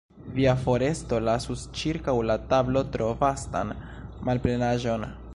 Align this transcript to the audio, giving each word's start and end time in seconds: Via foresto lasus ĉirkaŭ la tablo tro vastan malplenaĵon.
Via 0.35 0.53
foresto 0.61 1.17
lasus 1.25 1.65
ĉirkaŭ 1.81 2.15
la 2.29 2.37
tablo 2.53 2.83
tro 2.95 3.09
vastan 3.25 3.75
malplenaĵon. 4.31 5.07